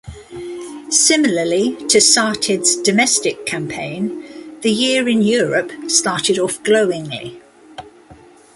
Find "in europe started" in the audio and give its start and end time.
5.07-6.39